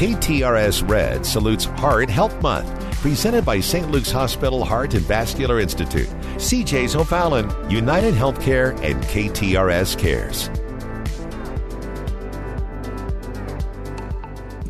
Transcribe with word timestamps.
KTRS 0.00 0.88
Red 0.88 1.26
salutes 1.26 1.66
Heart 1.66 2.08
Health 2.08 2.40
Month, 2.40 2.70
presented 3.02 3.44
by 3.44 3.60
St. 3.60 3.90
Luke's 3.90 4.10
Hospital 4.10 4.64
Heart 4.64 4.94
and 4.94 5.02
Vascular 5.02 5.60
Institute, 5.60 6.08
CJ's 6.36 6.96
O'Fallon, 6.96 7.50
United 7.70 8.14
Healthcare, 8.14 8.70
and 8.82 9.02
KTRS 9.02 9.98
Cares. 9.98 10.48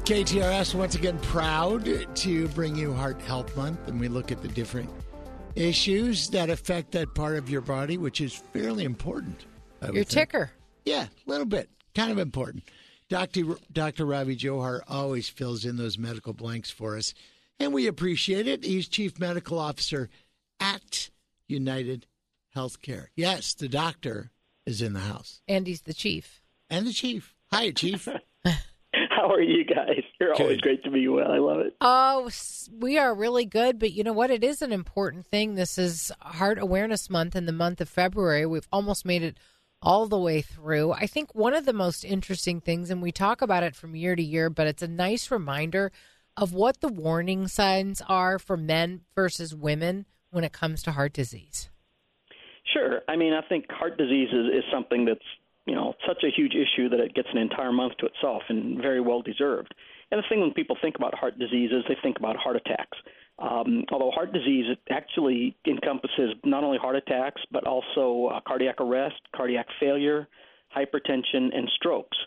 KTRS 0.02 0.74
once 0.74 0.96
again 0.96 1.16
proud 1.20 2.16
to 2.16 2.48
bring 2.48 2.74
you 2.74 2.92
Heart 2.92 3.20
Health 3.20 3.56
Month, 3.56 3.86
and 3.86 4.00
we 4.00 4.08
look 4.08 4.32
at 4.32 4.42
the 4.42 4.48
different 4.48 4.90
issues 5.54 6.28
that 6.30 6.50
affect 6.50 6.90
that 6.90 7.14
part 7.14 7.36
of 7.36 7.48
your 7.48 7.60
body, 7.60 7.98
which 7.98 8.20
is 8.20 8.34
fairly 8.52 8.82
important. 8.82 9.44
Your 9.80 9.92
think. 9.92 10.08
ticker. 10.08 10.50
Yeah, 10.84 11.04
a 11.04 11.30
little 11.30 11.46
bit. 11.46 11.70
Kind 11.94 12.10
of 12.10 12.18
important. 12.18 12.64
Dr. 13.10 13.56
Dr. 13.72 14.06
Ravi 14.06 14.36
Johar 14.36 14.80
always 14.88 15.28
fills 15.28 15.64
in 15.64 15.76
those 15.76 15.98
medical 15.98 16.32
blanks 16.32 16.70
for 16.70 16.96
us, 16.96 17.12
and 17.58 17.74
we 17.74 17.88
appreciate 17.88 18.46
it. 18.46 18.64
He's 18.64 18.86
Chief 18.86 19.18
Medical 19.18 19.58
Officer 19.58 20.08
at 20.60 21.10
United 21.48 22.06
Healthcare. 22.54 23.06
Yes, 23.16 23.52
the 23.52 23.68
doctor 23.68 24.30
is 24.64 24.80
in 24.80 24.92
the 24.92 25.00
house. 25.00 25.42
And 25.48 25.66
he's 25.66 25.82
the 25.82 25.92
chief. 25.92 26.40
And 26.70 26.86
the 26.86 26.92
chief. 26.92 27.34
Hi, 27.52 27.72
Chief. 27.72 28.08
How 29.10 29.28
are 29.32 29.42
you 29.42 29.64
guys? 29.64 30.02
You're 30.20 30.34
always 30.34 30.60
great 30.60 30.84
to 30.84 30.90
be 30.90 31.08
well. 31.08 31.30
I 31.30 31.38
love 31.38 31.60
it. 31.60 31.74
Oh, 31.80 32.30
we 32.72 32.96
are 32.96 33.12
really 33.12 33.44
good, 33.44 33.80
but 33.80 33.92
you 33.92 34.04
know 34.04 34.12
what? 34.12 34.30
It 34.30 34.44
is 34.44 34.62
an 34.62 34.72
important 34.72 35.26
thing. 35.26 35.56
This 35.56 35.78
is 35.78 36.12
Heart 36.20 36.58
Awareness 36.58 37.10
Month 37.10 37.34
in 37.34 37.46
the 37.46 37.52
month 37.52 37.80
of 37.80 37.88
February. 37.88 38.46
We've 38.46 38.68
almost 38.72 39.04
made 39.04 39.24
it 39.24 39.36
all 39.82 40.06
the 40.06 40.18
way 40.18 40.42
through. 40.42 40.92
I 40.92 41.06
think 41.06 41.34
one 41.34 41.54
of 41.54 41.64
the 41.64 41.72
most 41.72 42.04
interesting 42.04 42.60
things, 42.60 42.90
and 42.90 43.00
we 43.00 43.12
talk 43.12 43.42
about 43.42 43.62
it 43.62 43.74
from 43.74 43.96
year 43.96 44.14
to 44.14 44.22
year, 44.22 44.50
but 44.50 44.66
it's 44.66 44.82
a 44.82 44.88
nice 44.88 45.30
reminder 45.30 45.90
of 46.36 46.52
what 46.52 46.80
the 46.80 46.88
warning 46.88 47.48
signs 47.48 48.02
are 48.08 48.38
for 48.38 48.56
men 48.56 49.02
versus 49.14 49.54
women 49.54 50.06
when 50.30 50.44
it 50.44 50.52
comes 50.52 50.82
to 50.82 50.92
heart 50.92 51.12
disease. 51.12 51.68
Sure. 52.72 53.00
I 53.08 53.16
mean, 53.16 53.32
I 53.32 53.46
think 53.48 53.70
heart 53.70 53.98
disease 53.98 54.28
is, 54.32 54.46
is 54.58 54.64
something 54.72 55.04
that's 55.04 55.24
you 55.66 55.74
know 55.74 55.94
such 56.06 56.22
a 56.24 56.30
huge 56.30 56.54
issue 56.54 56.88
that 56.88 57.00
it 57.00 57.14
gets 57.14 57.28
an 57.32 57.38
entire 57.38 57.72
month 57.72 57.96
to 57.98 58.06
itself, 58.06 58.42
and 58.48 58.80
very 58.80 59.00
well 59.00 59.22
deserved. 59.22 59.74
And 60.10 60.18
the 60.18 60.24
thing 60.28 60.40
when 60.40 60.52
people 60.52 60.76
think 60.80 60.96
about 60.96 61.14
heart 61.14 61.38
disease 61.38 61.70
is 61.72 61.84
they 61.88 61.96
think 62.02 62.18
about 62.18 62.36
heart 62.36 62.56
attacks. 62.56 62.98
Um, 63.40 63.84
although 63.90 64.10
heart 64.10 64.32
disease 64.32 64.66
actually 64.90 65.56
encompasses 65.66 66.34
not 66.44 66.62
only 66.62 66.76
heart 66.76 66.96
attacks 66.96 67.40
but 67.50 67.66
also 67.66 68.30
uh, 68.34 68.40
cardiac 68.46 68.80
arrest, 68.80 69.20
cardiac 69.34 69.66
failure, 69.78 70.28
hypertension, 70.76 71.56
and 71.56 71.68
strokes. 71.74 72.18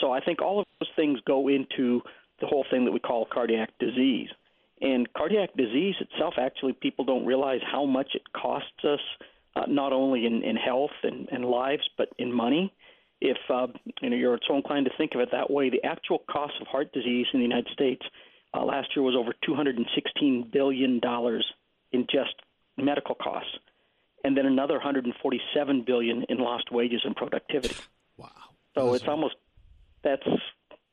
So 0.00 0.10
I 0.10 0.20
think 0.20 0.40
all 0.40 0.60
of 0.60 0.66
those 0.80 0.88
things 0.96 1.18
go 1.26 1.48
into 1.48 2.00
the 2.40 2.46
whole 2.46 2.64
thing 2.70 2.84
that 2.86 2.92
we 2.92 2.98
call 2.98 3.26
cardiac 3.30 3.70
disease. 3.78 4.28
And 4.80 5.12
cardiac 5.12 5.50
disease 5.56 5.94
itself, 6.00 6.34
actually, 6.38 6.72
people 6.72 7.04
don't 7.04 7.24
realize 7.26 7.60
how 7.70 7.84
much 7.84 8.08
it 8.14 8.22
costs 8.32 8.84
us, 8.84 9.00
uh, 9.54 9.62
not 9.68 9.92
only 9.92 10.26
in, 10.26 10.42
in 10.42 10.56
health 10.56 10.90
and, 11.02 11.28
and 11.30 11.44
lives, 11.44 11.88
but 11.96 12.08
in 12.18 12.32
money. 12.32 12.72
If 13.20 13.38
uh, 13.48 13.68
you 14.02 14.10
know 14.10 14.16
you're 14.16 14.40
so 14.48 14.56
inclined 14.56 14.86
to 14.86 14.92
think 14.98 15.14
of 15.14 15.20
it 15.20 15.28
that 15.32 15.50
way, 15.50 15.70
the 15.70 15.84
actual 15.84 16.24
cost 16.30 16.54
of 16.60 16.66
heart 16.66 16.92
disease 16.92 17.26
in 17.32 17.40
the 17.40 17.44
United 17.44 17.68
States 17.72 18.02
uh, 18.54 18.64
last 18.64 18.88
year 18.94 19.02
was 19.02 19.14
over 19.18 19.32
216 19.44 20.50
billion 20.52 21.00
dollars 21.00 21.44
in 21.92 22.06
just 22.10 22.34
medical 22.76 23.14
costs, 23.14 23.50
and 24.24 24.36
then 24.36 24.46
another 24.46 24.74
147 24.74 25.82
billion 25.86 26.24
in 26.28 26.38
lost 26.38 26.70
wages 26.72 27.02
and 27.04 27.14
productivity. 27.16 27.74
wow. 28.16 28.28
So 28.76 28.94
it's 28.94 29.06
almost 29.06 29.34
that's 30.02 30.22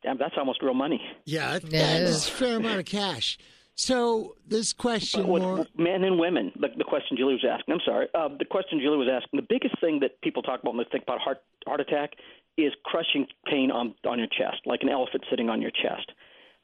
yeah, 0.04 0.14
that's 0.17 0.36
almost 0.38 0.62
real 0.64 0.73
money. 0.73 1.02
Yeah, 1.26 1.54
that, 1.54 1.70
that 1.72 2.02
is 2.02 2.09
is. 2.17 2.28
a 2.28 2.32
fair 2.32 2.58
amount 2.58 2.80
of 2.80 2.86
cash. 2.86 3.38
So 3.76 4.36
this 4.48 4.73
question 4.73 5.28
What- 5.28 5.42
more 5.42 5.66
men 5.78 6.04
and 6.04 6.20
women. 6.20 6.52
The, 6.59 6.67
the 6.78 6.84
question 6.84 7.17
Julie 7.17 7.34
was 7.34 7.45
asking. 7.50 7.73
I'm 7.73 7.80
sorry. 7.86 8.08
Uh, 8.14 8.30
the 8.38 8.45
question 8.45 8.80
Julie 8.80 8.98
was 8.98 9.08
asking. 9.11 9.39
The 9.39 9.45
biggest 9.48 9.80
thing 9.80 9.99
that 10.02 10.20
people 10.22 10.43
talk 10.43 10.61
about 10.61 10.76
when 10.76 10.83
they 10.86 10.89
think 10.92 11.04
about 11.04 11.20
heart 11.20 11.42
heart 11.66 11.80
attack 11.80 12.11
is 12.58 12.73
crushing 12.83 13.26
pain 13.45 13.72
on 13.72 13.95
on 14.05 14.20
your 14.20 14.28
chest, 14.28 14.61
like 14.66 14.82
an 14.83 14.89
elephant 14.89 15.23
sitting 15.30 15.49
on 15.49 15.61
your 15.61 15.72
chest. 15.72 16.11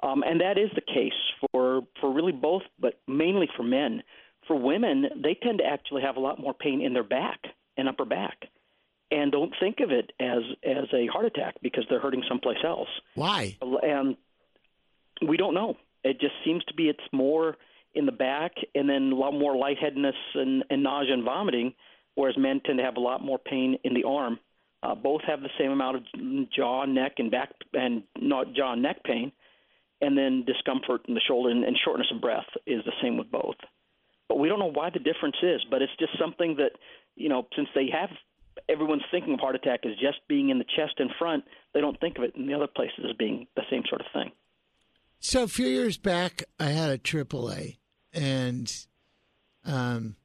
Um, 0.01 0.23
and 0.23 0.41
that 0.41 0.57
is 0.57 0.69
the 0.75 0.81
case 0.81 1.13
for 1.51 1.81
for 1.99 2.13
really 2.13 2.31
both, 2.31 2.63
but 2.79 2.99
mainly 3.07 3.49
for 3.55 3.63
men. 3.63 4.03
For 4.47 4.55
women, 4.55 5.05
they 5.21 5.33
tend 5.41 5.57
to 5.57 5.65
actually 5.65 6.03
have 6.03 6.15
a 6.15 6.19
lot 6.19 6.39
more 6.39 6.53
pain 6.53 6.81
in 6.81 6.93
their 6.93 7.03
back 7.03 7.39
and 7.75 7.89
upper 7.89 8.05
back, 8.05 8.45
and 9.11 9.31
don't 9.31 9.53
think 9.59 9.79
of 9.81 9.91
it 9.91 10.11
as 10.19 10.43
as 10.63 10.85
a 10.93 11.07
heart 11.07 11.25
attack 11.25 11.55
because 11.61 11.85
they're 11.89 11.99
hurting 11.99 12.23
someplace 12.29 12.59
else 12.63 12.87
why? 13.15 13.57
and 13.61 14.15
we 15.27 15.37
don't 15.37 15.53
know. 15.53 15.77
It 16.03 16.19
just 16.19 16.33
seems 16.45 16.63
to 16.65 16.73
be 16.73 16.89
it's 16.89 16.99
more 17.11 17.57
in 17.93 18.05
the 18.05 18.11
back, 18.11 18.53
and 18.75 18.87
then 18.89 19.11
a 19.11 19.15
lot 19.15 19.31
more 19.31 19.55
lightheadedness 19.57 20.15
and, 20.35 20.63
and 20.69 20.83
nausea 20.83 21.13
and 21.13 21.23
vomiting, 21.23 21.73
whereas 22.15 22.37
men 22.37 22.61
tend 22.63 22.77
to 22.77 22.83
have 22.83 22.97
a 22.97 22.99
lot 22.99 23.23
more 23.23 23.39
pain 23.39 23.77
in 23.83 23.93
the 23.93 24.03
arm. 24.03 24.39
Uh, 24.83 24.93
both 24.93 25.21
have 25.23 25.41
the 25.41 25.49
same 25.57 25.71
amount 25.71 25.97
of 25.97 26.03
jaw, 26.51 26.85
neck, 26.85 27.13
and 27.17 27.31
back, 27.31 27.49
and 27.73 28.03
not 28.19 28.53
jaw 28.53 28.73
and 28.73 28.83
neck 28.83 29.03
pain, 29.03 29.31
and 30.01 30.17
then 30.17 30.43
discomfort 30.45 31.01
in 31.07 31.13
the 31.13 31.21
shoulder 31.27 31.49
and, 31.49 31.63
and 31.63 31.77
shortness 31.83 32.07
of 32.13 32.21
breath 32.21 32.47
is 32.65 32.83
the 32.85 32.93
same 33.01 33.17
with 33.17 33.31
both. 33.31 33.55
But 34.29 34.39
we 34.39 34.49
don't 34.49 34.59
know 34.59 34.71
why 34.71 34.89
the 34.89 34.99
difference 34.99 35.37
is. 35.41 35.65
But 35.69 35.81
it's 35.81 35.95
just 35.99 36.17
something 36.19 36.57
that 36.57 36.71
you 37.15 37.29
know, 37.29 37.47
since 37.55 37.67
they 37.75 37.89
have 37.91 38.09
everyone's 38.69 39.03
thinking 39.11 39.33
of 39.33 39.39
heart 39.39 39.55
attack 39.55 39.81
as 39.85 39.93
just 39.93 40.19
being 40.27 40.49
in 40.49 40.59
the 40.59 40.65
chest 40.65 40.93
and 40.97 41.09
front, 41.19 41.43
they 41.73 41.81
don't 41.81 41.99
think 41.99 42.17
of 42.17 42.23
it 42.23 42.35
in 42.35 42.47
the 42.47 42.53
other 42.53 42.67
places 42.67 42.99
as 43.09 43.15
being 43.17 43.47
the 43.55 43.63
same 43.69 43.83
sort 43.89 44.01
of 44.01 44.07
thing. 44.13 44.31
So 45.19 45.43
a 45.43 45.47
few 45.47 45.67
years 45.67 45.97
back, 45.97 46.43
I 46.59 46.67
had 46.67 46.91
a 46.91 46.97
AAA, 46.97 47.77
and 48.13 48.71
um, 49.65 50.15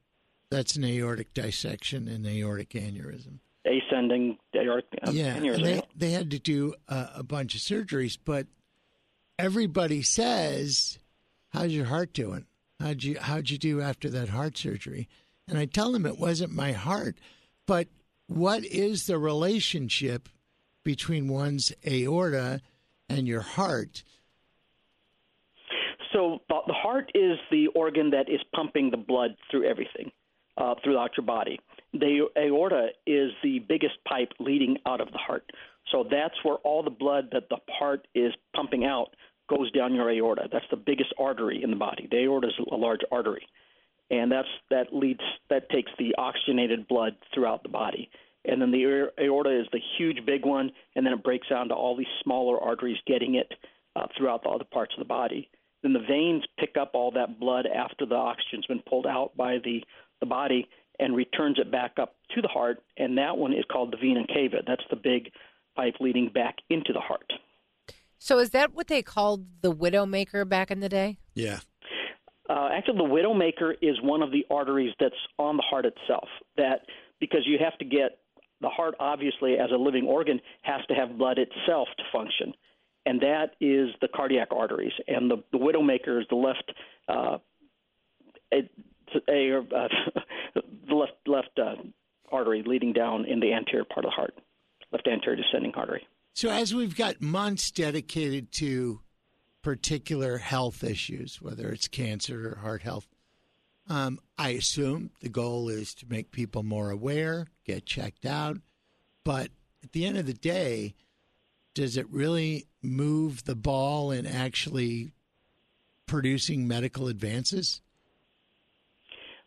that's 0.51 0.77
an 0.77 0.85
aortic 0.85 1.33
dissection 1.33 2.09
and 2.09 2.27
aortic 2.27 2.71
aneurysm. 2.71 3.39
Ascending 3.65 4.39
aortic 4.55 4.87
uh, 5.07 5.13
yeah, 5.13 5.39
aneurysm. 5.39 5.63
they 5.63 5.83
they 5.97 6.11
had 6.11 6.31
to 6.33 6.39
do 6.39 6.75
a, 6.89 7.09
a 7.17 7.23
bunch 7.23 7.55
of 7.55 7.61
surgeries, 7.61 8.19
but 8.23 8.49
everybody 9.43 10.03
says, 10.03 11.01
"How's 11.51 11.73
your 11.73 11.87
heart 11.87 12.13
doing? 12.13 12.47
How'd 12.79 13.03
you 13.03 13.19
how'd 13.19 13.51
you 13.51 13.59
do 13.59 13.81
after 13.81 14.09
that 14.11 14.29
heart 14.29 14.57
surgery?" 14.57 15.09
And 15.49 15.59
I 15.59 15.67
tell 15.67 15.91
them 15.91 16.07
it 16.07 16.19
wasn't 16.19 16.53
my 16.55 16.73
heart, 16.73 17.19
but 17.67 17.89
what 18.29 18.65
is 18.65 19.07
the 19.07 19.19
relationship 19.19 20.29
between 20.85 21.27
one's 21.27 21.73
aorta 21.85 22.61
and 23.09 23.27
your 23.27 23.41
heart? 23.41 24.05
So 26.13 26.41
the 26.49 26.61
the 26.69 26.75
heart 26.75 27.11
is 27.15 27.39
the 27.51 27.67
organ 27.75 28.11
that 28.11 28.29
is 28.29 28.41
pumping 28.55 28.91
the 28.93 28.97
blood 28.97 29.35
through 29.51 29.65
everything, 29.65 30.13
uh, 30.57 30.77
throughout 30.85 31.17
your 31.17 31.27
body. 31.27 31.59
The 31.93 32.29
aorta 32.37 32.91
is 33.07 33.33
the 33.43 33.59
biggest 33.59 33.97
pipe 34.09 34.33
leading 34.39 34.79
out 34.87 35.01
of 35.01 35.11
the 35.11 35.19
heart. 35.19 35.51
So 35.91 36.05
that's 36.09 36.35
where 36.45 36.57
all 36.59 36.83
the 36.85 36.91
blood 36.91 37.31
that 37.33 37.49
the 37.51 37.59
heart 37.69 38.07
is 38.15 38.33
pumping 38.55 38.85
out 38.85 39.15
goes 39.55 39.71
down 39.73 39.95
your 39.95 40.11
aorta. 40.11 40.49
That's 40.53 40.65
the 40.71 40.77
biggest 40.77 41.13
artery 41.19 41.63
in 41.63 41.71
the 41.71 41.77
body. 41.77 42.09
The 42.11 42.25
aorta 42.25 42.49
is 42.49 42.55
a 42.71 42.77
large 42.77 43.01
artery, 43.11 43.47
and 44.11 44.31
that's 44.31 44.49
that 44.71 44.95
leads 44.95 45.21
that 45.51 45.69
takes 45.71 45.91
the 45.99 46.15
oxygenated 46.17 46.89
blood 46.89 47.17
throughout 47.35 47.63
the 47.63 47.69
body. 47.69 48.11
And 48.45 48.61
then 48.61 48.73
the 48.73 49.11
aorta 49.21 49.61
is 49.61 49.67
the 49.73 49.81
huge 49.99 50.25
big 50.27 50.45
one, 50.45 50.73
and 50.97 51.07
then 51.07 51.13
it 51.13 51.23
breaks 51.23 51.49
down 51.49 51.69
to 51.69 51.75
all 51.75 51.97
these 51.97 52.07
smaller 52.25 52.61
arteries 52.61 52.99
getting 53.07 53.37
it 53.37 53.53
uh, 53.95 54.07
throughout 54.17 54.43
the 54.43 54.49
other 54.49 54.65
parts 54.65 54.95
of 54.97 54.99
the 54.99 55.09
body. 55.09 55.49
Then 55.83 55.93
the 55.93 56.01
veins 56.01 56.43
pick 56.59 56.77
up 56.81 56.93
all 56.95 57.13
that 57.13 57.39
blood 57.39 57.67
after 57.67 58.07
the 58.07 58.15
oxygen's 58.15 58.67
been 58.67 58.83
pulled 58.89 59.07
out 59.07 59.37
by 59.37 59.59
the, 59.65 59.83
the 60.21 60.27
body 60.27 60.69
and 60.99 61.17
returns 61.17 61.59
it 61.59 61.71
back 61.71 61.93
up 62.01 62.17
to 62.35 62.43
the 62.43 62.49
heart, 62.49 62.83
and 62.97 63.19
that 63.19 63.37
one 63.37 63.53
is 63.53 63.65
called 63.71 63.93
the 63.93 63.97
vena 63.97 64.27
cava. 64.27 64.63
That's 64.67 64.85
the 64.91 64.97
big 64.97 65.31
pipe 65.77 65.95
leading 66.01 66.29
back 66.29 66.57
into 66.69 66.93
the 66.93 67.01
heart. 67.01 67.33
So 68.23 68.39
is 68.39 68.51
that 68.51 68.73
what 68.73 68.87
they 68.87 69.03
called 69.03 69.47
the 69.63 69.75
widowmaker 69.75 70.49
back 70.49 70.71
in 70.71 70.79
the 70.79 70.89
day? 70.89 71.19
Yeah. 71.35 71.59
Uh, 72.49 72.69
actually, 72.73 72.99
the 72.99 73.03
widowmaker 73.03 73.75
is 73.83 74.01
one 74.01 74.23
of 74.23 74.31
the 74.31 74.47
arteries 74.49 74.95
that's 75.01 75.17
on 75.41 75.57
the 75.57 75.65
heart 75.69 75.87
itself. 75.87 76.29
That 76.57 76.83
because 77.19 77.41
you 77.47 77.59
have 77.59 77.77
to 77.79 77.85
get 77.85 78.21
the 78.61 78.69
heart, 78.69 78.95
obviously, 79.01 79.55
as 79.55 79.71
a 79.75 79.77
living 79.77 80.07
organ, 80.07 80.41
has 80.63 80.83
to 80.87 80.95
have 80.95 81.19
blood 81.19 81.39
itself 81.39 81.89
to 81.99 82.05
function, 82.13 82.53
and 83.07 83.21
that 83.23 83.57
is 83.61 83.89
the 84.01 84.07
cardiac 84.15 84.49
arteries. 84.53 84.93
And 85.09 85.29
the, 85.29 85.43
the 85.51 85.59
widowmaker 85.59 86.21
is 86.21 86.27
the 86.31 86.37
left, 86.37 86.73
uh, 87.09 87.39
a, 88.53 88.71
a, 89.29 89.59
uh, 89.59 89.89
the 90.89 90.95
left 90.95 91.15
left 91.27 91.59
uh, 91.59 91.75
artery 92.31 92.63
leading 92.65 92.93
down 92.93 93.25
in 93.25 93.41
the 93.41 93.53
anterior 93.53 93.85
part 93.85 94.05
of 94.05 94.13
the 94.13 94.15
heart, 94.15 94.35
left 94.93 95.09
anterior 95.09 95.35
descending 95.43 95.73
artery. 95.75 96.07
So 96.35 96.49
as 96.49 96.75
we've 96.75 96.97
got 96.97 97.21
months 97.21 97.71
dedicated 97.71 98.53
to 98.53 99.01
particular 99.63 100.39
health 100.39 100.83
issues, 100.83 101.41
whether 101.41 101.69
it's 101.69 101.89
cancer 101.89 102.53
or 102.53 102.57
heart 102.57 102.83
health, 102.83 103.07
um, 103.89 104.19
I 104.39 104.51
assume 104.51 105.11
the 105.21 105.29
goal 105.29 105.69
is 105.69 105.95
to 105.97 106.07
make 106.09 106.33
people 106.33 106.63
more 106.63 106.91
aware, 106.91 107.49
get 107.65 107.85
checked 107.85 108.25
out. 108.25 108.59
But 109.25 109.51
at 109.83 109.93
the 109.93 110.07
end 110.07 110.19
of 110.19 110.27
the 110.27 110.33
day, 110.33 110.95
does 111.75 111.97
it 111.97 112.09
really 112.11 112.67
move 112.83 113.45
the 113.45 113.55
ball 113.55 114.11
in 114.11 114.27
actually 114.27 115.13
producing 116.07 116.67
medical 116.67 117.09
advances? 117.09 117.81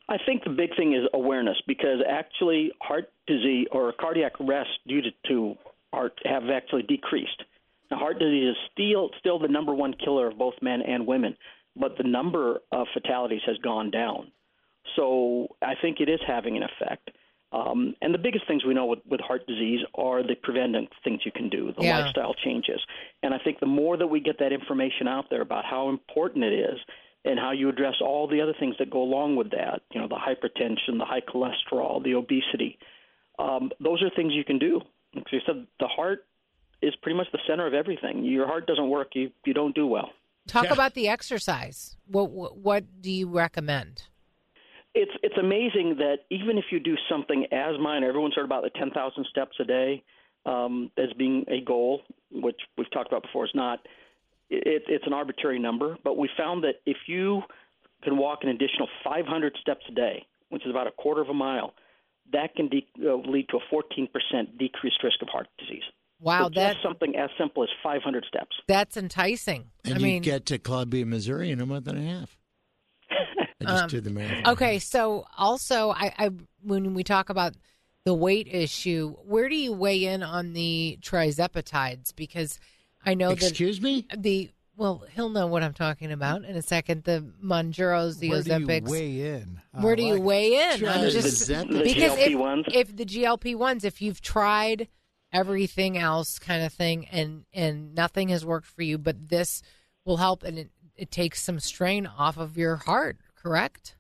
I 0.08 0.18
think 0.24 0.44
the 0.44 0.52
big 0.52 0.76
thing 0.76 0.94
is 0.94 1.08
awareness 1.14 1.58
because 1.66 2.00
actually 2.08 2.72
heart 2.82 3.12
disease 3.26 3.68
or 3.72 3.92
cardiac 3.94 4.40
arrest 4.40 4.70
due 4.88 5.02
to, 5.02 5.12
to 5.30 5.58
heart 5.94 6.20
have 6.26 6.50
actually 6.50 6.84
decreased. 6.84 7.44
Now, 7.92 7.98
heart 7.98 8.20
disease 8.20 8.50
is 8.52 8.58
still 8.72 9.10
still 9.20 9.40
the 9.40 9.48
number 9.48 9.74
one 9.74 9.94
killer 9.94 10.28
of 10.28 10.38
both 10.38 10.56
men 10.62 10.82
and 10.82 11.06
women, 11.06 11.38
but 11.76 11.98
the 11.98 12.04
number 12.04 12.60
of 12.72 12.88
fatalities 12.94 13.42
has 13.46 13.58
gone 13.60 13.92
down. 13.92 14.32
So 14.96 15.56
I 15.62 15.74
think 15.82 16.00
it 16.00 16.10
is 16.10 16.20
having 16.26 16.58
an 16.58 16.64
effect. 16.64 17.12
Um, 17.52 17.96
and 18.02 18.14
the 18.14 18.18
biggest 18.18 18.48
things 18.48 18.66
we 18.66 18.74
know 18.74 18.86
with, 18.86 19.00
with 19.08 19.22
heart 19.22 19.48
disease 19.48 19.80
are 19.96 20.24
the 20.24 20.36
preventive 20.36 20.88
things 21.04 21.22
you 21.26 21.32
can 21.32 21.50
do, 21.50 21.72
the 21.78 21.86
Yeah. 21.86 22.00
lifestyle 22.00 22.34
changes. 22.34 22.82
And 23.24 23.34
I 23.34 23.38
think 23.38 23.60
the 23.60 23.66
more 23.66 23.98
that 23.98 24.08
we 24.08 24.20
get 24.20 24.40
that 24.40 24.52
information 24.52 25.08
out 25.08 25.30
there 25.30 25.42
about 25.42 25.64
how 25.64 25.90
important 25.90 26.44
it 26.44 26.54
is 26.54 26.80
and 27.24 27.40
how 27.40 27.52
you 27.52 27.70
address 27.70 27.96
all 28.02 28.28
the 28.28 28.42
other 28.42 28.54
things 28.60 28.76
that 28.78 28.90
go 28.90 29.02
along 29.02 29.36
with 29.38 29.52
that, 29.52 29.82
you 29.94 30.02
know, 30.02 30.08
the 30.08 30.16
hypertension, 30.16 30.98
the 30.98 31.06
high 31.06 31.22
cholesterol, 31.22 32.04
the 32.04 32.16
obesity, 32.16 32.78
um, 33.40 33.72
those 33.80 34.02
are 34.04 34.10
things 34.10 34.34
you 34.34 34.44
can 34.44 34.60
do. 34.60 34.82
Like 35.16 35.26
you 35.32 35.40
said, 35.46 35.66
the 35.80 35.88
heart 35.88 36.26
is 36.82 36.94
pretty 37.02 37.18
much 37.18 37.28
the 37.32 37.40
center 37.48 37.66
of 37.66 37.74
everything. 37.74 38.24
Your 38.26 38.46
heart 38.48 38.68
doesn't 38.68 38.90
work, 38.90 39.10
you, 39.16 39.32
you 39.46 39.54
don't 39.54 39.74
do 39.74 39.88
well. 39.88 40.10
Talk 40.48 40.66
Yeah. 40.66 40.74
about 40.74 40.94
the 40.94 41.08
exercise. 41.08 41.98
What, 42.08 42.30
what 42.32 42.58
what 42.58 42.84
do 43.02 43.12
you 43.12 43.28
recommend? 43.28 44.04
it's 44.98 45.12
it's 45.24 45.38
amazing 45.38 45.98
that 45.98 46.20
even 46.30 46.58
if 46.58 46.66
you 46.72 46.80
do 46.80 46.96
something 47.10 47.48
as 47.52 47.78
minor, 47.82 48.08
everyone's 48.08 48.34
heard 48.36 48.46
about 48.46 48.64
the 48.64 48.70
10,000 48.70 49.26
steps 49.30 49.58
a 49.60 49.66
day 49.66 50.02
um, 50.46 50.90
as 50.98 51.12
being 51.18 51.44
a 51.50 51.60
goal, 51.60 52.02
which 52.32 52.62
we've 52.78 52.90
talked 52.92 53.10
about 53.10 53.24
before. 53.24 53.44
Is 53.46 53.52
not 53.54 53.80
it, 54.50 54.84
it's 54.88 55.06
an 55.06 55.12
arbitrary 55.14 55.60
number, 55.60 55.98
but 56.04 56.18
we 56.18 56.30
found 56.38 56.64
that 56.64 56.76
if 56.86 56.98
you 57.08 57.42
can 58.04 58.18
walk 58.18 58.40
an 58.44 58.50
additional 58.50 58.88
500 59.04 59.58
steps 59.60 59.84
a 59.90 59.94
day, 59.94 60.26
which 60.50 60.64
is 60.64 60.70
about 60.70 60.88
a 60.88 60.92
quarter 60.92 61.20
of 61.22 61.28
a 61.30 61.34
mile, 61.34 61.74
that 62.34 62.56
can 62.56 62.70
de- 62.70 62.88
uh, 63.06 63.16
lead 63.16 63.48
to 63.50 63.58
a 63.58 63.74
14% 63.74 64.58
decreased 64.58 65.04
risk 65.04 65.22
of 65.22 65.30
heart 65.30 65.48
disease. 65.60 65.84
Wow, 66.20 66.44
So 66.46 66.50
that 66.56 66.74
just 66.74 66.84
something 66.84 67.16
as 67.16 67.30
simple 67.38 67.64
as 67.64 67.70
500 67.84 68.26
steps. 68.28 68.56
that's 68.68 68.98
enticing. 68.98 69.66
And 69.84 69.96
I 69.96 69.98
you 69.98 70.04
mean, 70.04 70.22
get 70.22 70.46
to 70.48 70.58
Columbia, 70.58 71.06
Missouri 71.06 71.52
in 71.52 71.60
a 71.62 71.66
month 71.66 71.88
and 71.88 71.98
a 71.98 72.02
half. 72.02 72.38
I 73.62 73.66
just 73.66 73.84
Um, 73.84 73.90
did 73.90 74.04
the 74.06 74.10
math. 74.10 74.48
okay. 74.48 74.80
So 74.80 75.26
also, 75.38 75.92
I, 75.92 76.14
I 76.18 76.30
when 76.64 76.94
we 76.94 77.04
talk 77.04 77.30
about 77.30 77.54
the 78.06 78.14
weight 78.14 78.48
issue, 78.50 79.14
where 79.26 79.50
do 79.50 79.56
you 79.56 79.74
weigh 79.74 80.06
in 80.06 80.24
on 80.24 80.54
the 80.54 80.98
tirzepatides? 81.02 82.16
Because 82.16 82.60
I 83.06 83.14
know 83.14 83.30
that 83.36 83.42
Excuse 83.50 83.82
me? 83.82 84.08
the 84.16 84.50
well, 84.78 85.04
he'll 85.14 85.30
know 85.30 85.48
what 85.48 85.64
I'm 85.64 85.74
talking 85.74 86.12
about 86.12 86.44
in 86.44 86.56
a 86.56 86.62
second. 86.62 87.04
The 87.04 87.26
Mounjaros, 87.44 88.20
the 88.20 88.30
Where 88.30 88.42
do 88.44 88.52
you 88.52 88.82
weigh 88.84 89.36
in? 89.36 89.62
I 89.74 89.82
Where 89.82 89.96
do 89.96 90.04
you 90.04 90.20
weigh 90.20 90.56
in? 90.56 90.88
I'm 90.88 91.10
just 91.10 91.48
the 91.48 91.56
The 91.56 91.84
because 91.84 92.18
if, 92.18 92.32
GLP-1s? 92.32 92.64
if 92.74 92.96
the 92.96 93.06
GLP 93.06 93.56
ones, 93.56 93.84
if 93.84 94.02
you've 94.02 94.22
tried 94.22 94.88
everything 95.32 95.98
else, 95.98 96.40
kind 96.40 96.64
of 96.64 96.74
thing, 96.74 97.08
and 97.08 97.46
and 97.54 97.96
nothing 97.96 98.30
has 98.30 98.46
worked 98.46 98.68
for 98.68 98.82
you, 98.82 98.98
but 98.98 99.30
this 99.30 99.62
will 100.04 100.18
help, 100.18 100.44
and 100.44 100.58
it, 100.58 100.70
it 100.96 101.12
takes 101.12 101.42
some 101.42 101.60
strain 101.60 102.06
off 102.06 102.38
of 102.38 102.58
your 102.58 102.76
heart. 102.78 103.18
Correct? 103.36 103.96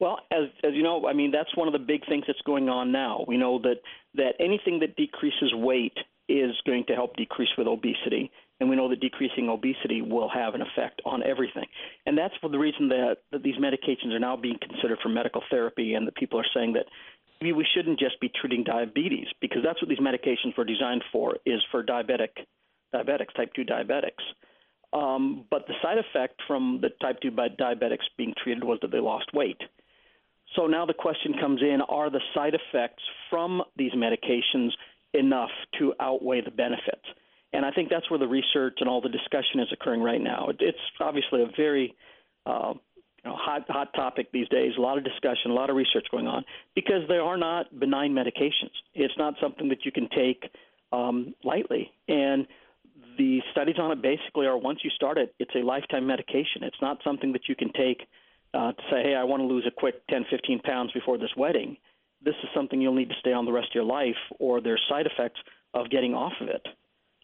Well, 0.00 0.20
as 0.30 0.48
as 0.64 0.72
you 0.74 0.82
know, 0.82 1.06
I 1.06 1.12
mean 1.12 1.32
that's 1.32 1.54
one 1.56 1.68
of 1.68 1.72
the 1.72 1.78
big 1.78 2.06
things 2.08 2.24
that's 2.26 2.40
going 2.46 2.68
on 2.68 2.92
now. 2.92 3.24
We 3.26 3.36
know 3.36 3.58
that 3.62 3.80
that 4.14 4.34
anything 4.40 4.80
that 4.80 4.96
decreases 4.96 5.52
weight 5.54 5.96
is 6.28 6.52
going 6.66 6.84
to 6.86 6.94
help 6.94 7.16
decrease 7.16 7.48
with 7.56 7.66
obesity, 7.66 8.30
and 8.60 8.68
we 8.68 8.76
know 8.76 8.88
that 8.88 9.00
decreasing 9.00 9.48
obesity 9.48 10.02
will 10.02 10.28
have 10.28 10.54
an 10.54 10.62
effect 10.62 11.00
on 11.04 11.22
everything. 11.22 11.66
And 12.06 12.18
that's 12.18 12.34
for 12.40 12.50
the 12.50 12.58
reason 12.58 12.88
that, 12.88 13.18
that 13.32 13.42
these 13.42 13.56
medications 13.56 14.12
are 14.12 14.18
now 14.18 14.36
being 14.36 14.58
considered 14.60 14.98
for 15.02 15.08
medical 15.08 15.42
therapy, 15.50 15.94
and 15.94 16.06
that 16.06 16.16
people 16.16 16.40
are 16.40 16.46
saying 16.54 16.72
that 16.74 16.86
maybe 17.40 17.52
we 17.52 17.66
shouldn't 17.74 17.98
just 17.98 18.20
be 18.20 18.30
treating 18.40 18.64
diabetes 18.64 19.28
because 19.40 19.62
that's 19.64 19.80
what 19.80 19.88
these 19.88 19.98
medications 19.98 20.56
were 20.56 20.64
designed 20.64 21.04
for 21.12 21.36
is 21.46 21.62
for 21.70 21.84
diabetic 21.84 22.30
diabetics, 22.94 23.34
type 23.36 23.52
two 23.54 23.64
diabetics. 23.64 24.24
Um, 24.92 25.44
but 25.50 25.66
the 25.66 25.74
side 25.82 25.98
effect 25.98 26.40
from 26.46 26.80
the 26.80 26.88
type 27.02 27.20
2 27.20 27.30
diabetics 27.30 28.06
being 28.16 28.34
treated 28.42 28.64
was 28.64 28.78
that 28.80 28.90
they 28.90 29.00
lost 29.00 29.34
weight. 29.34 29.60
So 30.56 30.66
now 30.66 30.86
the 30.86 30.94
question 30.94 31.34
comes 31.38 31.60
in 31.60 31.80
are 31.82 32.10
the 32.10 32.22
side 32.34 32.54
effects 32.54 33.02
from 33.28 33.62
these 33.76 33.92
medications 33.92 34.70
enough 35.12 35.50
to 35.78 35.92
outweigh 36.00 36.40
the 36.40 36.50
benefits? 36.50 37.04
And 37.58 37.66
I 37.66 37.72
think 37.72 37.90
that's 37.90 38.08
where 38.08 38.20
the 38.20 38.28
research 38.28 38.76
and 38.78 38.88
all 38.88 39.00
the 39.00 39.08
discussion 39.08 39.58
is 39.58 39.66
occurring 39.72 40.00
right 40.00 40.20
now. 40.20 40.46
It, 40.50 40.58
it's 40.60 40.78
obviously 41.00 41.42
a 41.42 41.48
very 41.56 41.92
uh, 42.46 42.74
you 43.24 43.30
know, 43.30 43.34
hot 43.36 43.64
hot 43.68 43.92
topic 43.94 44.30
these 44.32 44.48
days. 44.48 44.74
A 44.78 44.80
lot 44.80 44.96
of 44.96 45.02
discussion, 45.02 45.50
a 45.50 45.54
lot 45.54 45.68
of 45.68 45.74
research 45.74 46.06
going 46.12 46.28
on 46.28 46.44
because 46.76 47.02
they 47.08 47.16
are 47.16 47.36
not 47.36 47.76
benign 47.76 48.12
medications. 48.12 48.70
It's 48.94 49.18
not 49.18 49.34
something 49.42 49.70
that 49.70 49.84
you 49.84 49.90
can 49.90 50.08
take 50.08 50.48
um, 50.92 51.34
lightly. 51.42 51.90
And 52.06 52.46
the 53.18 53.40
studies 53.50 53.74
on 53.80 53.90
it 53.90 54.02
basically 54.02 54.46
are 54.46 54.56
once 54.56 54.78
you 54.84 54.90
start 54.90 55.18
it, 55.18 55.34
it's 55.40 55.56
a 55.56 55.66
lifetime 55.66 56.06
medication. 56.06 56.62
It's 56.62 56.80
not 56.80 56.98
something 57.02 57.32
that 57.32 57.48
you 57.48 57.56
can 57.56 57.72
take 57.72 58.06
uh, 58.54 58.70
to 58.70 58.82
say, 58.88 59.02
hey, 59.02 59.16
I 59.16 59.24
want 59.24 59.40
to 59.40 59.46
lose 59.48 59.64
a 59.66 59.72
quick 59.72 60.06
10, 60.10 60.26
15 60.30 60.60
pounds 60.60 60.92
before 60.92 61.18
this 61.18 61.34
wedding. 61.36 61.76
This 62.24 62.36
is 62.44 62.50
something 62.54 62.80
you'll 62.80 62.94
need 62.94 63.08
to 63.08 63.18
stay 63.18 63.32
on 63.32 63.46
the 63.46 63.52
rest 63.52 63.70
of 63.70 63.74
your 63.74 63.82
life, 63.82 64.14
or 64.38 64.60
there's 64.60 64.80
side 64.88 65.06
effects 65.06 65.40
of 65.74 65.90
getting 65.90 66.14
off 66.14 66.34
of 66.40 66.46
it. 66.46 66.64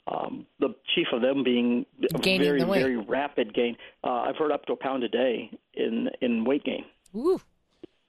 Um, 0.06 0.46
the 0.60 0.74
chief 0.94 1.06
of 1.12 1.22
them 1.22 1.42
being 1.42 1.86
a 2.14 2.18
Gaining 2.18 2.46
very, 2.46 2.60
the 2.60 2.66
very 2.66 2.96
rapid 2.96 3.54
gain. 3.54 3.76
Uh, 4.02 4.24
I've 4.28 4.36
heard 4.36 4.52
up 4.52 4.66
to 4.66 4.74
a 4.74 4.76
pound 4.76 5.02
a 5.02 5.08
day 5.08 5.50
in 5.72 6.10
in 6.20 6.44
weight 6.44 6.64
gain. 6.64 6.84
Ooh. 7.16 7.40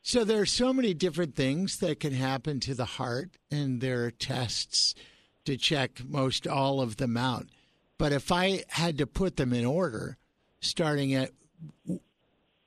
So 0.01 0.23
there 0.23 0.41
are 0.41 0.45
so 0.45 0.71
many 0.71 0.93
different 0.93 1.35
things 1.35 1.79
that 1.79 1.99
can 1.99 2.13
happen 2.13 2.59
to 2.61 2.75
the 2.75 2.85
heart, 2.85 3.37
and 3.49 3.81
there 3.81 4.03
are 4.03 4.11
tests 4.11 4.93
to 5.45 5.57
check 5.57 6.01
most 6.05 6.45
all 6.47 6.81
of 6.81 6.97
them 6.97 7.17
out. 7.17 7.47
But 7.97 8.11
if 8.11 8.31
I 8.31 8.65
had 8.69 8.97
to 8.97 9.07
put 9.07 9.37
them 9.37 9.53
in 9.53 9.65
order, 9.65 10.17
starting 10.59 11.13
at 11.13 11.31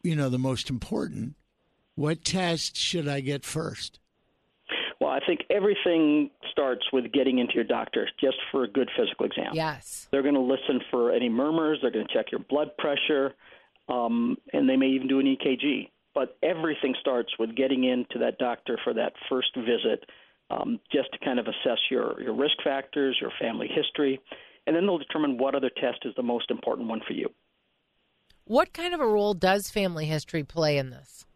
you 0.02 0.16
know 0.16 0.30
the 0.30 0.38
most 0.38 0.70
important, 0.70 1.34
what 1.94 2.24
test 2.24 2.76
should 2.76 3.06
I 3.06 3.20
get 3.20 3.44
first? 3.44 4.00
Think 5.28 5.40
everything 5.50 6.30
starts 6.50 6.80
with 6.90 7.12
getting 7.12 7.38
into 7.38 7.52
your 7.52 7.64
doctor 7.64 8.08
just 8.18 8.38
for 8.50 8.64
a 8.64 8.68
good 8.68 8.88
physical 8.96 9.26
exam. 9.26 9.50
Yes. 9.52 10.08
They're 10.10 10.22
going 10.22 10.34
to 10.34 10.40
listen 10.40 10.80
for 10.90 11.12
any 11.12 11.28
murmurs. 11.28 11.80
They're 11.82 11.90
going 11.90 12.06
to 12.06 12.14
check 12.14 12.32
your 12.32 12.40
blood 12.48 12.70
pressure, 12.78 13.34
um, 13.90 14.38
and 14.54 14.66
they 14.66 14.76
may 14.76 14.86
even 14.86 15.06
do 15.06 15.20
an 15.20 15.26
EKG. 15.26 15.90
But 16.14 16.38
everything 16.42 16.94
starts 16.98 17.28
with 17.38 17.54
getting 17.54 17.84
into 17.84 18.18
that 18.20 18.38
doctor 18.38 18.78
for 18.82 18.94
that 18.94 19.12
first 19.28 19.54
visit, 19.54 20.06
um, 20.50 20.80
just 20.90 21.12
to 21.12 21.18
kind 21.22 21.38
of 21.38 21.46
assess 21.46 21.78
your 21.90 22.18
your 22.22 22.34
risk 22.34 22.56
factors, 22.64 23.18
your 23.20 23.30
family 23.38 23.68
history, 23.68 24.18
and 24.66 24.74
then 24.74 24.86
they'll 24.86 24.96
determine 24.96 25.36
what 25.36 25.54
other 25.54 25.70
test 25.70 25.98
is 26.06 26.14
the 26.16 26.22
most 26.22 26.50
important 26.50 26.88
one 26.88 27.02
for 27.06 27.12
you. 27.12 27.28
What 28.44 28.72
kind 28.72 28.94
of 28.94 29.00
a 29.00 29.06
role 29.06 29.34
does 29.34 29.68
family 29.68 30.06
history 30.06 30.42
play 30.42 30.78
in 30.78 30.88
this? 30.88 31.26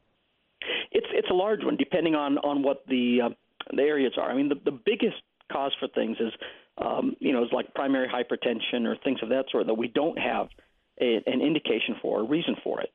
It's 0.92 1.08
it's 1.12 1.28
a 1.30 1.34
large 1.34 1.62
one, 1.62 1.76
depending 1.76 2.14
on 2.14 2.38
on 2.38 2.62
what 2.62 2.86
the 2.88 3.18
uh, 3.26 3.28
the 3.70 3.82
areas 3.82 4.12
are. 4.16 4.30
I 4.30 4.34
mean, 4.34 4.48
the 4.48 4.56
the 4.64 4.78
biggest 4.84 5.16
cause 5.50 5.72
for 5.78 5.88
things 5.88 6.16
is 6.20 6.32
um, 6.78 7.16
you 7.20 7.32
know 7.32 7.42
is 7.42 7.50
like 7.52 7.74
primary 7.74 8.08
hypertension 8.08 8.86
or 8.86 8.96
things 9.02 9.20
of 9.22 9.28
that 9.30 9.46
sort 9.50 9.66
that 9.66 9.74
we 9.74 9.88
don't 9.88 10.18
have 10.18 10.48
a, 11.00 11.20
an 11.26 11.40
indication 11.40 11.96
for, 12.00 12.20
a 12.20 12.24
reason 12.24 12.56
for 12.62 12.80
it. 12.80 12.90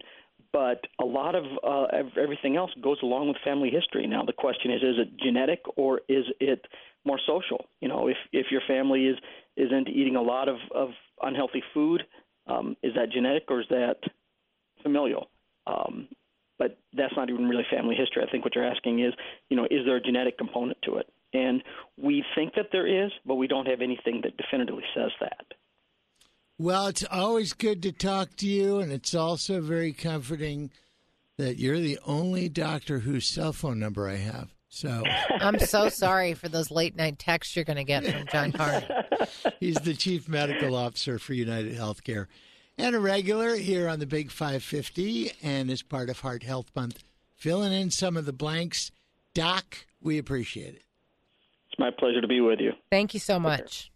But 0.53 0.85
a 0.99 1.05
lot 1.05 1.35
of 1.35 1.43
uh, 1.63 1.85
everything 2.19 2.55
else 2.55 2.71
goes 2.81 2.97
along 3.03 3.27
with 3.27 3.37
family 3.43 3.69
history. 3.69 4.07
Now 4.07 4.23
the 4.23 4.33
question 4.33 4.71
is: 4.71 4.81
is 4.81 4.95
it 4.99 5.17
genetic 5.23 5.61
or 5.75 6.01
is 6.07 6.25
it 6.39 6.65
more 7.05 7.19
social? 7.25 7.65
You 7.81 7.89
know, 7.89 8.07
if 8.07 8.17
if 8.31 8.47
your 8.49 8.61
family 8.67 9.05
is 9.05 9.17
is 9.55 9.71
into 9.71 9.91
eating 9.91 10.15
a 10.15 10.21
lot 10.21 10.47
of 10.47 10.57
of 10.73 10.89
unhealthy 11.21 11.63
food, 11.73 12.03
um, 12.47 12.77
is 12.81 12.93
that 12.95 13.11
genetic 13.11 13.43
or 13.49 13.61
is 13.61 13.67
that 13.69 13.97
familial? 14.83 15.29
Um, 15.65 16.07
but 16.57 16.77
that's 16.93 17.13
not 17.15 17.29
even 17.29 17.47
really 17.47 17.65
family 17.71 17.95
history. 17.95 18.23
I 18.27 18.31
think 18.31 18.43
what 18.43 18.55
you're 18.55 18.67
asking 18.67 18.99
is, 18.99 19.13
you 19.49 19.57
know, 19.57 19.65
is 19.65 19.85
there 19.85 19.97
a 19.97 20.01
genetic 20.01 20.37
component 20.37 20.77
to 20.83 20.97
it? 20.97 21.07
And 21.33 21.61
we 21.97 22.23
think 22.35 22.55
that 22.55 22.67
there 22.71 22.87
is, 23.05 23.11
but 23.25 23.35
we 23.35 23.47
don't 23.47 23.67
have 23.67 23.81
anything 23.81 24.21
that 24.23 24.37
definitively 24.37 24.83
says 24.95 25.11
that. 25.19 25.45
Well, 26.57 26.87
it's 26.87 27.05
always 27.11 27.53
good 27.53 27.83
to 27.83 27.91
talk 27.91 28.35
to 28.37 28.47
you, 28.47 28.79
and 28.79 28.91
it's 28.91 29.13
also 29.13 29.61
very 29.61 29.93
comforting 29.93 30.71
that 31.37 31.59
you're 31.59 31.79
the 31.79 31.99
only 32.05 32.49
doctor 32.49 32.99
whose 32.99 33.27
cell 33.27 33.53
phone 33.53 33.77
number 33.77 34.09
I 34.09 34.15
have. 34.15 34.49
So 34.69 35.03
I'm 35.39 35.59
so 35.59 35.89
sorry 35.89 36.33
for 36.33 36.49
those 36.49 36.71
late 36.71 36.95
night 36.95 37.19
texts 37.19 37.55
you're 37.55 37.65
going 37.65 37.77
to 37.77 37.83
get 37.83 38.05
from 38.05 38.25
John 38.31 38.51
Carney. 38.51 38.87
he's 39.59 39.75
the 39.75 39.93
chief 39.93 40.27
medical 40.27 40.75
officer 40.75 41.19
for 41.19 41.33
United 41.33 41.75
Healthcare 41.75 42.25
and 42.77 42.95
a 42.95 42.99
regular 42.99 43.55
here 43.55 43.87
on 43.87 43.99
the 43.99 44.05
Big 44.05 44.31
550 44.31 45.31
and 45.41 45.69
is 45.69 45.81
part 45.81 46.09
of 46.09 46.19
Heart 46.19 46.43
Health 46.43 46.67
Month, 46.75 47.03
filling 47.35 47.73
in 47.73 47.91
some 47.91 48.15
of 48.17 48.25
the 48.25 48.33
blanks. 48.33 48.91
Doc, 49.33 49.85
we 50.01 50.17
appreciate 50.17 50.75
it. 50.75 50.83
It's 51.69 51.79
my 51.79 51.91
pleasure 51.91 52.21
to 52.21 52.27
be 52.27 52.41
with 52.41 52.59
you. 52.59 52.73
Thank 52.91 53.13
you 53.13 53.19
so 53.19 53.39
much. 53.39 53.91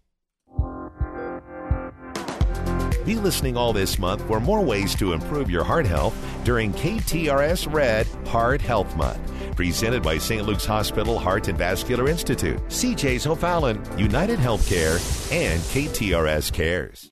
Be 3.05 3.15
listening 3.15 3.57
all 3.57 3.73
this 3.73 3.97
month 3.97 4.21
for 4.27 4.39
more 4.39 4.61
ways 4.61 4.93
to 4.95 5.13
improve 5.13 5.49
your 5.49 5.63
heart 5.63 5.87
health 5.87 6.15
during 6.43 6.71
KTRS 6.73 7.71
Red 7.71 8.05
Heart 8.27 8.61
Health 8.61 8.95
Month. 8.95 9.19
Presented 9.55 10.03
by 10.03 10.19
St. 10.19 10.45
Luke's 10.45 10.65
Hospital 10.65 11.17
Heart 11.17 11.47
and 11.47 11.57
Vascular 11.57 12.07
Institute, 12.07 12.59
CJ's 12.67 13.25
O'Fallon, 13.25 13.81
United 13.97 14.37
Healthcare, 14.37 14.95
and 15.31 15.59
KTRS 15.61 16.53
Cares. 16.53 17.09